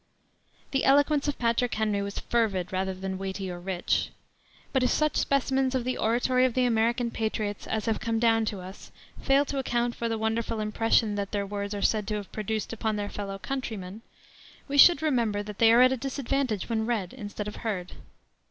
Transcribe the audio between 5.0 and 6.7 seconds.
specimens of the oratory of the